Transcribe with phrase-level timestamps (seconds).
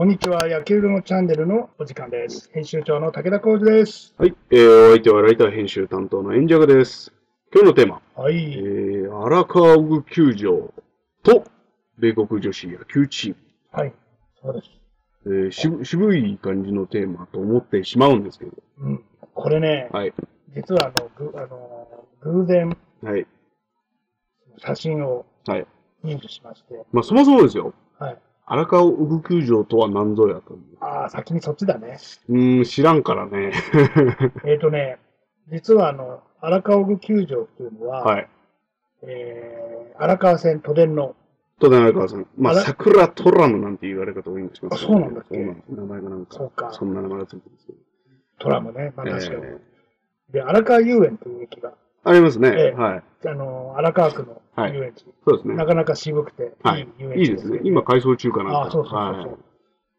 [0.00, 2.48] こんにちは、野球のチャンネルのお時間です。
[2.54, 4.14] 編集長の武田浩二です。
[4.16, 7.12] はい、えー、お相手はライター編集担当のエンジャガです。
[7.52, 8.34] 今日のテーマ、えはい。
[8.34, 10.72] ー、荒川具球場
[11.22, 11.44] と
[11.98, 13.36] 米国女子野球チーム。
[13.72, 13.92] はい。
[14.42, 14.70] そうです。
[15.26, 18.52] えー、渋渋い感じのテーマと思ってしまうんですけど。
[18.78, 19.04] うん。
[19.34, 20.14] これね、はい。
[20.56, 23.26] 実はあの、ぐあの偶然はい。
[24.56, 25.66] 写真をはい。
[26.02, 27.74] 入手しまして、まあ、そもそもですよ。
[27.98, 28.18] はい。
[28.52, 30.60] 荒川具球場とは何ぞやという。
[30.80, 31.98] ああ、先にそっちだね。
[32.28, 33.52] うーん、知らんからね。
[34.44, 34.98] えっ、とね、
[35.46, 38.28] 実はあの、荒川具球場っていうのは、はい。
[39.02, 41.14] えー、荒川線都電の、
[41.60, 42.26] とで荒川さん。
[42.36, 44.74] まあ、桜トラムなんて言われ方多いんですけど。
[44.74, 45.36] あそうなんだっけ？
[45.36, 45.72] そうなんです。
[45.72, 47.78] 名前がなんか、そうかそんな名前がついてるんですけど。
[48.40, 49.42] トラムね、まあ確かに。
[49.44, 49.58] え
[50.32, 51.72] で、荒川遊園という駅が、ー
[52.04, 52.48] ありますね。
[52.48, 53.02] ええはい。
[53.26, 55.54] あの、荒川区の遊園地、そうですね。
[55.54, 57.60] なかなか渋くて、はい遊園地いいですね。
[57.64, 58.50] 今、改装中かな。
[58.50, 59.50] ああ、そうそうそうそう、はい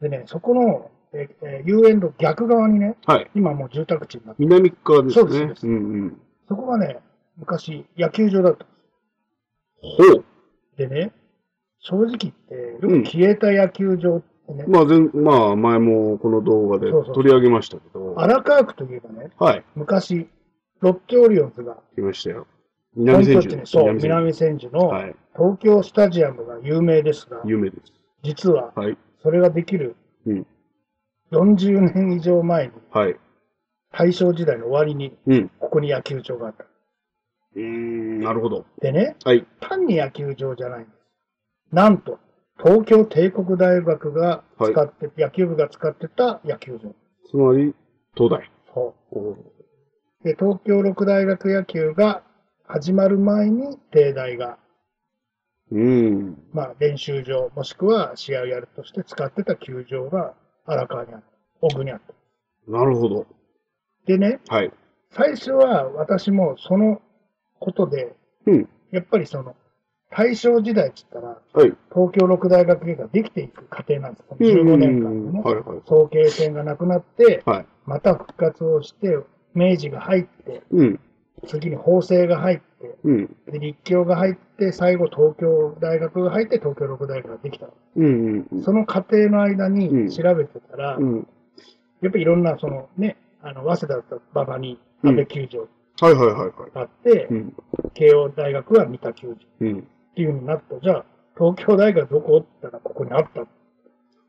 [0.00, 3.30] でね、そこの、ええ遊園の逆側にね、はい。
[3.34, 5.22] 今もう住宅地になって、南側ですね。
[5.22, 5.74] そうですそうですんう
[6.06, 6.20] ん。
[6.48, 6.98] そこがね、
[7.38, 8.66] 昔野球場だった。
[9.80, 10.24] ほう。
[10.76, 11.12] でね、
[11.78, 18.14] 正直言って、よく消えた野球場ってね、まあ、全、まあ、前もこの動画で取り上げましたけど。
[18.16, 19.64] 荒川区といえばね、はい。
[19.74, 20.28] 昔、
[20.80, 22.46] ロッテオリオンズが来ましたよ。
[22.94, 25.16] 本南千住拠地に、そう、南千住のはい。
[25.34, 27.92] 東京スタジアムが有名ですが、有名です。
[28.22, 28.96] 実ははい。
[29.22, 29.96] それができる
[30.26, 30.46] うん。
[31.32, 33.16] 40年以上前に、はい。
[33.92, 35.48] 大正時代の終わりに、うん。
[35.58, 36.64] ここに野球場があった。
[36.64, 38.66] うーん、なるほど。
[38.80, 39.46] でね、はい。
[39.60, 40.94] 単に野球場じゃないんです。
[41.72, 42.18] なんと、
[42.58, 46.94] 東京帝国大学が使って、野球部が使ってた野球場。
[47.28, 47.74] つまり、
[48.14, 48.50] 東大。
[48.72, 49.36] そおーう。
[49.36, 49.55] で、
[50.34, 52.22] 東京六大学野球が
[52.64, 54.58] 始まる前に、帝大が、
[55.70, 56.42] うーん。
[56.52, 60.34] まあ、練習場、もしくは試合をやるとして使ってた球場が
[60.64, 61.26] 荒川にあった。
[61.60, 62.70] 奥にあった。
[62.70, 63.26] なるほど。
[64.06, 64.72] でね、はい。
[65.10, 67.00] 最初は私もその
[67.58, 68.14] ことで、
[68.46, 68.68] うん。
[68.92, 69.56] やっぱりその、
[70.10, 71.76] 大正時代って言ったら、はい。
[71.92, 74.36] 東京六大学ができていく過程なんですよ。
[74.38, 75.40] 15年間でね。
[75.40, 75.82] はいはい。
[75.86, 77.66] 早慶戦がなくなって、はい。
[77.86, 79.18] また復活をして、
[79.56, 81.00] 明治が入って、うん。
[81.46, 83.36] 次に法政が入って、うん。
[83.50, 87.68] で立教が入って、最後東京大学が入って、東京六大学ができた。
[87.96, 88.46] うん。
[88.50, 88.62] うん。
[88.62, 91.28] その過程の間うんに調べてたら、うん。
[92.02, 95.68] やっぱりいろんな、そのね、あの、早稲田だった馬場にうん安倍球場
[96.00, 96.74] はいはいはいはい。
[96.74, 97.54] があって、うん。
[97.94, 99.82] 慶応大学は三田球場っうん。
[100.14, 100.78] ていう風になった。
[100.80, 101.04] じゃあ、
[101.38, 102.38] 東京大学どこ？
[102.38, 103.40] って言ったらここにあった。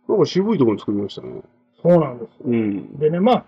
[0.10, 1.42] なんか渋いところに作りましたね。
[1.82, 2.46] そうなんですよ。
[2.46, 2.98] うん。
[2.98, 3.46] でね、まあ、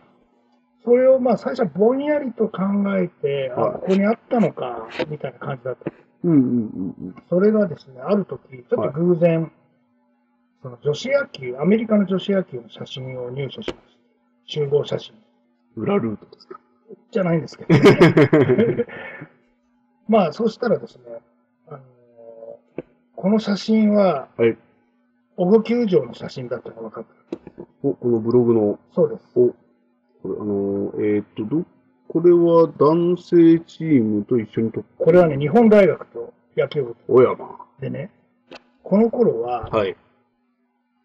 [0.86, 2.62] それをまあ最初はぼんやりと考
[2.98, 5.92] えて、あ、はいここにあったのか、みたいな感じだった。
[6.24, 6.42] うんうんう
[7.10, 9.52] んそれがですね、ある時、ちょっと偶然、
[10.62, 13.76] その女子野球、アメリカの女子野球の写真を入手しました。
[14.46, 15.16] 集合写真。
[15.78, 15.84] うん。
[15.84, 16.60] 裏ルートですか？
[17.12, 18.86] じゃないんですけど、ね、
[20.10, 21.04] まあ、そうしたらですね、
[21.68, 21.84] あのー
[23.16, 24.58] この写真は、はい。
[25.36, 27.64] 小具球場の写真だったのが分かった。
[27.84, 29.24] お、このブログの、そうです。
[29.36, 29.54] お、
[30.22, 31.66] これあのー、えーっと、ど、
[32.08, 35.04] これは男性チームと一緒に撮った。
[35.06, 37.58] これはね、日本大学と野球部小山。
[37.80, 38.12] でね、
[38.84, 39.96] この頃は、はい。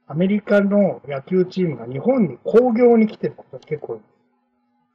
[0.06, 4.00] アメリカの野球チームが日本に興行に来てることが結構多い。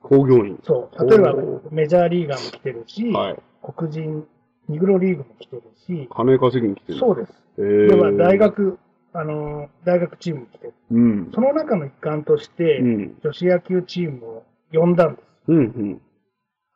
[0.01, 0.59] 工業員。
[0.63, 1.09] そう。
[1.09, 1.35] 例えば
[1.71, 3.37] メジャーリーガーも来てるし、はい。
[3.75, 4.27] 黒人、
[4.67, 6.99] ニグロリーグも来てるし、金稼ぎに来てる。
[6.99, 7.33] そうです。
[7.57, 8.37] えー、では大。
[8.37, 8.77] 学、
[9.13, 10.73] あのー大学チームも来てる。
[10.91, 11.31] うん。
[11.33, 13.17] その中の一環として、うん。
[13.23, 15.25] 女子野球チームを呼んだんです。
[15.47, 15.57] うん。
[15.57, 16.01] うん。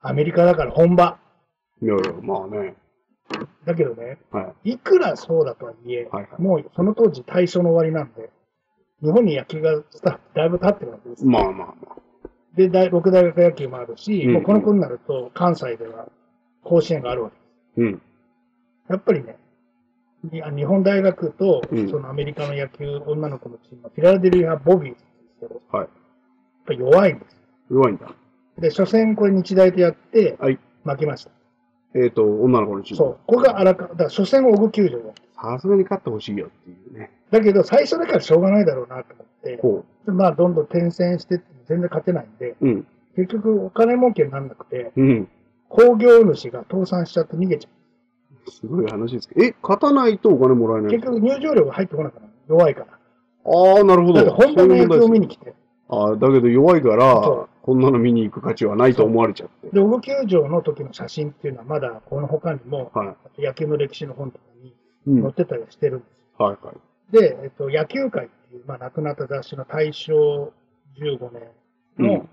[0.01, 1.19] アメリカだから本場。
[1.81, 2.75] いやいや、まあね。
[3.65, 4.71] だけどね、はい。
[4.73, 8.29] いくらそうだとはいえ、はいはいもうその当時大正の終わりなんで、
[9.01, 9.81] 日本に野球が
[10.33, 11.25] だいぶ経ってるわけです。
[11.25, 11.75] まあまあまあ。
[12.55, 16.07] で、大六大学野球もあるし、うんもうこの頃になると関西では
[16.63, 17.93] 甲子園があるわけです。
[17.93, 18.01] うん。
[18.89, 19.37] やっぱりね、
[20.31, 25.89] 日本大学とうんそのアメリカの野球女の子のチームは、フィラデルフィア・ボビーズですけど、やっはい。
[26.65, 27.37] ぱり弱いんです。
[27.69, 28.07] 弱いんだ。
[28.59, 30.59] で、初戦これ日大とやってはい。
[30.85, 31.31] 負けました。
[31.95, 32.97] えーっと、女の子のチーム。
[32.97, 33.17] そう。
[33.27, 35.13] これが荒川、だから初戦を小具球場だ。
[35.35, 37.11] さすがに勝ってほしいよっていうね。
[37.29, 42.65] だけど、最初だからしょうがないだろうなと思って、ほでまあ、どんどん転戦して全然勝てないんで、う。
[42.65, 42.87] うん。
[43.15, 45.27] 結局お金儲けにならなくて、うん。
[45.69, 47.69] 工業主が倒産しちゃって逃げちゃ
[48.51, 49.45] すごい話ですけど。
[49.45, 50.83] え、勝たないとお金もらえう。
[50.83, 52.27] ない結局入場料が入ってこなかった。
[52.47, 52.87] 弱いから。
[53.45, 54.13] ああ、なるほど。
[54.13, 55.53] だって本場の野球を見に来来て。
[55.89, 59.69] ああ、だけど弱いからそ、こんなの見に行く価値はないと思われちゃって。
[59.69, 64.45] で、小野球場の時の写真っていうのはまだこの他にも、は野球の歴史の本とか
[65.05, 66.45] に載ってたりしてるんですよ。
[66.45, 66.57] はい。
[67.11, 70.51] で、えっと、野球界っていう、まあ、亡くなった雑誌の大正
[70.99, 71.41] 15年
[71.99, 72.29] の、うん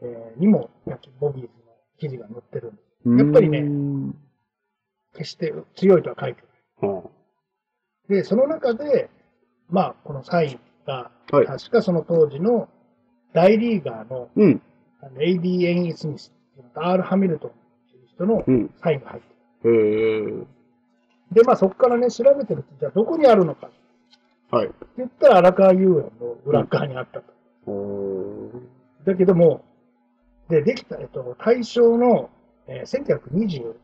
[0.00, 1.50] えーにも、野球ボギーズの
[1.98, 3.24] 記事が載ってるんです。
[3.24, 4.14] やっぱりねうん
[5.18, 6.42] 決して強いとは書いて
[6.82, 6.92] ない。
[6.92, 7.02] は
[8.08, 9.10] で、その中で、
[9.68, 11.46] まあ、このサインが、あはい。
[11.46, 12.68] 確かその当時の
[13.34, 14.62] 大リーガーのうん。
[15.00, 15.64] あの A.D.
[15.64, 17.02] エン・スミスっていうのと R.
[17.02, 17.52] ハミルトンっ
[17.90, 18.70] ていう人のうん。
[18.82, 20.20] サインが入ってへえ。
[20.20, 20.46] る。
[21.32, 23.76] で、まあそこからね、調べてると、じゃあどこにあるのかって
[24.56, 24.70] はい。
[24.96, 27.32] 言ったら荒川遊園の裏側にあったと。
[27.66, 29.62] おーだけども、
[30.48, 32.30] で、できた、えっと、大正の、
[32.66, 33.74] えー、1920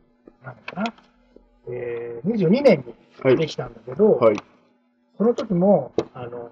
[0.43, 0.85] なのかな、
[1.69, 2.85] えー、22年
[3.23, 3.35] はい。
[3.35, 4.37] にできたんだけど、はい。
[5.17, 6.51] その時も、あの、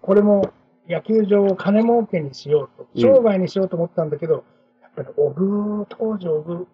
[0.00, 0.52] これも
[0.88, 4.44] 野球場を金儲けにしようと、うん商売にしようと思ったんだけど、
[4.82, 6.66] やっぱりオグ、当時オグ、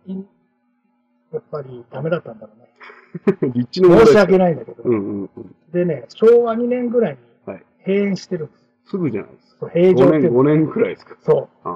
[1.32, 3.52] やっぱりダメだったんだろうね。
[3.54, 4.82] 立地の問題申し訳ないんだけど。
[4.84, 5.54] うんうんうん。
[5.72, 8.90] でね、昭和2年ぐらいにはい閉園してるんです。
[8.90, 9.60] すぐじゃないですか。
[9.60, 11.16] そう閉場5年、っていう5年くらいですか。
[11.20, 11.48] そ。
[11.64, 11.68] う。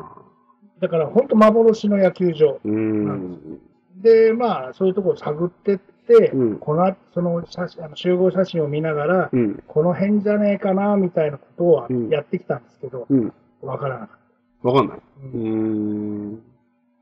[0.81, 2.61] だから本当幻の野球場。
[2.65, 3.61] うーん。
[3.97, 9.63] で、まあ、そういうところを探ってって、うんこの後、その写真あの集合写真を見ながら、うん。
[9.67, 13.33] この辺じゃねえかな、みたいなことをうんやってきたんですけど、うん。
[13.63, 14.19] わからなかっ
[14.63, 14.99] わかんない。
[14.99, 15.03] た。
[15.25, 16.35] うーん。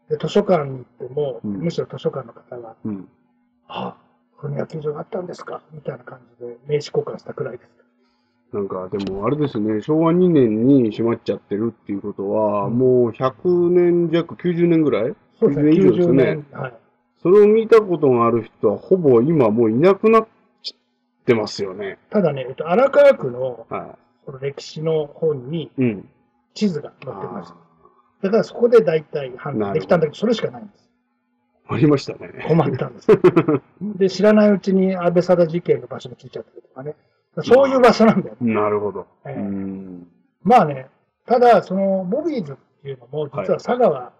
[0.09, 3.09] で、図書館に行っても、うんむしろ図書館の方が、うん。
[3.69, 3.97] あ、
[4.39, 7.71] この野球場があったんですかみたいな感じで名刺交換したくらいです。
[8.53, 15.15] なんか、でも、あれですね、昭和2年に閉まっちゃってるっていうことは、うんもう100年弱、90年ぐらい？
[15.41, 16.61] そうですね、90年以上です90ね年。
[16.61, 16.75] はい。
[17.23, 20.29] それを見たことがある人は、ほぼ今もういなくなっ
[21.25, 21.99] てますよね。
[22.11, 23.97] ただね、えっと、荒川区のは
[24.27, 25.71] この歴史の本にい。
[25.79, 26.09] うん。
[26.55, 27.55] 地図が載ってました。
[27.55, 27.59] あ
[28.23, 30.91] だからそこで大体判断できたんだけど、それしかないんです。
[31.69, 32.45] ーありましたね。
[32.47, 33.09] 困ったんです。
[33.81, 36.95] で、知らないうちに安倍貞事件の場所に聞いちゃったりとかね。
[37.43, 38.55] そういう場所なんだよね。
[38.55, 39.01] なるほど。
[39.01, 40.07] うええん。
[40.43, 40.89] まあね、
[41.27, 44.11] ただ、その、ボビーズっていうのも、実は佐川、あの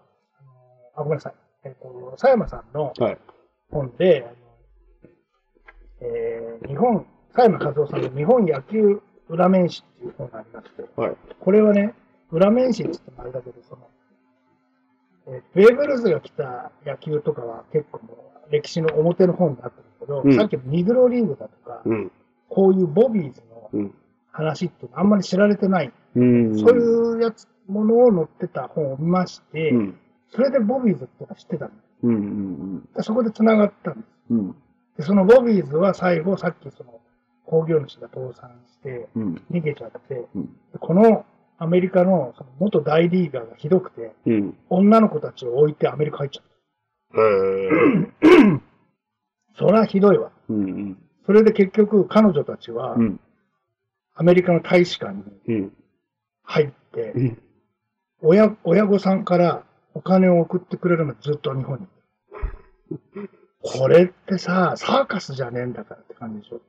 [0.95, 1.33] あ、ごめんなさい。
[1.65, 3.17] えっ、と、佐山さんのはい。
[3.71, 4.35] 本で、あの
[6.01, 11.17] えー日本、佐山和夫さんの日本野球裏面史っていう本がありまして、はい。
[11.39, 11.93] これはね、
[12.31, 13.87] 裏面史って言ってもあれだけど、その、
[15.27, 22.11] えーベーブ・ルースが来た野球とかは結構もう歴史の表の方になってるけど、うんさっきのニグロリーグだとか、うん。
[22.49, 23.95] こういうボビーズのうん。
[24.31, 25.93] 話ってあんまり知られてない。
[26.15, 26.57] うん。
[26.57, 29.99] そういうやつ、ものを載ってた本を見まして、うん。
[30.35, 32.15] それでボビーズってのは知ってたんでうん。
[32.15, 32.89] うん。
[32.95, 34.07] でそこで繋がったんです。
[34.31, 34.55] うん。
[34.97, 36.99] で、そのボビーズは最後、さっきその
[37.45, 39.41] 工業主が倒産してうん。
[39.51, 40.45] 逃げちゃって、うん。
[40.45, 41.25] でこの
[41.59, 44.57] アメリカのその元大リーガーがひどくて、うん。
[44.69, 46.45] 女の子たちを置いてアメリカ入っちゃっ
[47.15, 47.69] へえ。
[49.53, 49.59] た。
[49.59, 50.31] そりゃひどいわ。
[50.49, 50.97] うん。
[51.25, 53.19] それで結局彼女たちはうん。
[54.15, 55.73] アメリカの大使館にうん。
[56.43, 57.37] 入ってう、ん。
[58.21, 59.63] 親、親御さんから
[59.95, 61.87] お金を送ってくれるのずっと日本に。
[63.61, 66.61] これってさ、サーカスじゃねえんだからって感じでしょ。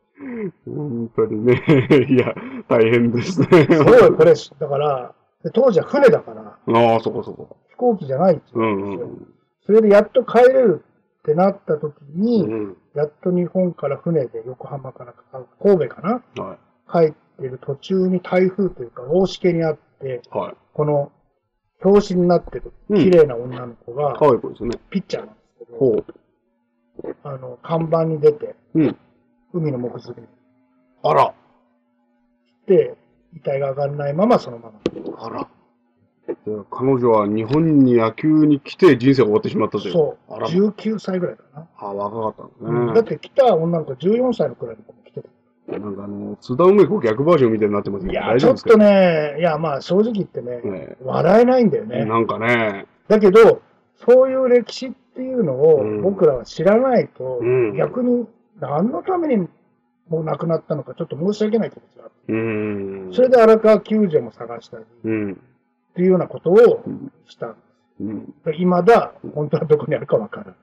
[0.67, 1.63] 本当にね。
[2.09, 2.35] いや、
[2.69, 3.67] 大変ですね。
[3.69, 7.57] そうよ、これ、だから、で当時は船だから、ああ、そこそこ。
[7.71, 9.07] 飛行機じゃないってう言うんですよ。
[9.09, 9.35] んうん。
[9.67, 10.85] それでやっと帰れる
[11.19, 12.77] ってなった時に、うん。
[12.95, 16.43] やっと日本から船で横浜からあ神戸かな？
[16.43, 16.59] は
[16.91, 20.39] 帰ってる途中に台風というか大しけにあって、い。
[20.39, 20.55] はい。
[20.73, 21.11] この
[21.83, 24.79] 表紙になってるうん綺麗な女の子が可愛い子ですね。
[24.91, 26.05] ピッチャーなんですけど。
[27.25, 28.97] あの、看板に出て、うん。
[29.53, 30.27] 海の木造に
[31.03, 31.35] あら。
[32.67, 32.97] で、
[33.35, 35.25] 遺体が上がらないままそのまま。
[35.25, 35.49] あら。
[36.27, 39.93] じゃあ彼女は日本に野球に来て人生が終わってしまったという。
[39.93, 40.33] そう。
[40.33, 40.49] あら。
[40.49, 41.69] 19歳ぐらいかな。
[41.77, 42.95] あ、若かったんですね。
[42.95, 44.95] だって来た女の子14歳のくらいの子。
[45.69, 52.05] なんかあの、津田梅子逆バージョンみたいになってますけど、いや、ちょっとね、いや、まあ正直言ってね、ね笑えないんだよね。
[52.05, 53.63] なんかね、だけど、
[53.97, 58.27] そういう歴史っていうのをうん僕らは知らないと、うん逆に
[58.61, 59.49] 何のために
[60.09, 62.13] もう亡くなったのかちょっと申し訳ない気持ちがある。
[62.29, 63.15] うーん。
[63.15, 65.41] それで荒川救助も探したりっうん。
[65.95, 67.13] ていうようなことをうん。
[67.27, 67.57] したんで
[68.01, 68.35] うん。
[68.45, 68.53] す。
[68.59, 70.55] 今だ、本当はどこにあるかわからない。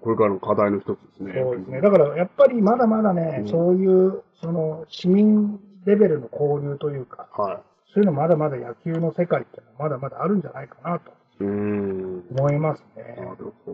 [0.00, 1.32] これからの課題の一つですね。
[1.36, 1.80] そうですね。
[1.80, 7.60] だからやっぱりまだまだね、うんそういう、その市民レベルの交流というか、は
[7.92, 11.12] そういうのまだまだ野球の世界っていうのはまだまだあるんじゃないかなと。
[11.38, 13.16] 思いますなね。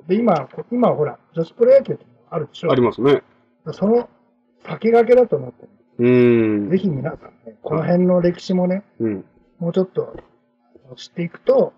[0.09, 3.23] で、今、こ今ほら、女子プロ野球ってあるでしょありますね。
[3.73, 4.09] その
[4.66, 5.68] 先駆けだと思って、
[5.99, 6.71] うーん。
[6.71, 9.25] ぜひ皆さんね、この辺の歴史もね、うん。
[9.59, 10.16] もうちょっと
[10.97, 11.73] 知っていくと、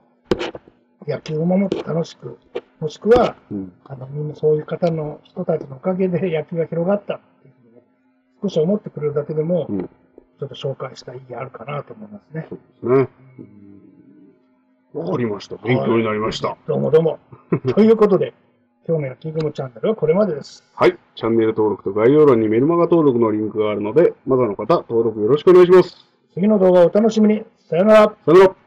[1.06, 2.38] 野球をもっと楽しく、
[2.84, 3.72] もしくは、うん。
[3.84, 7.82] あの、みんなそういう方の人たちのおかげで 野球が広がったっていうふうにね、
[8.42, 9.90] 少し思ってくれるだけでも、うん
[10.36, 12.46] ちょっと紹介した意義あるかなと思いますね。
[12.48, 13.08] そうですね。
[13.38, 15.56] うんわかりました。
[15.56, 16.56] 勉強になりました。
[16.66, 17.20] どうもどうも。
[17.74, 18.34] ということで、
[18.86, 20.64] 今日の焼き雲チャンネルはこれまでです。
[20.74, 20.98] はい。
[21.14, 25.96] チャンネル登録と概要欄にメルマガ登録のリンクがあるので、まだの方、登録よろしくお願いします。
[26.34, 27.44] 次の動画をお楽しみに。
[27.70, 28.16] さよなら。
[28.24, 28.63] さよなら。